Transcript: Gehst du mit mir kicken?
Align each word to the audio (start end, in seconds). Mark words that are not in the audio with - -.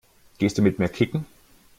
Gehst 0.39 0.57
du 0.57 0.63
mit 0.63 0.79
mir 0.79 0.89
kicken? 0.89 1.27